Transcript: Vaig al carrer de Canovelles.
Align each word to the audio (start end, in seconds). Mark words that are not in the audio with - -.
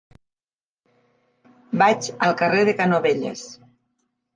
Vaig 1.85 2.11
al 2.31 2.37
carrer 2.43 2.67
de 2.71 2.79
Canovelles. 2.85 3.51